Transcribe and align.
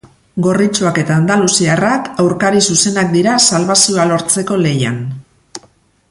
Gorritxoak 0.45 0.95
eta 1.01 1.17
andaluziarrak 1.23 2.09
aurkari 2.23 2.63
zuzeneak 2.71 3.13
dira 3.19 3.35
salbazioa 3.49 4.07
lortzeko 4.13 4.57
lehian. 4.67 4.97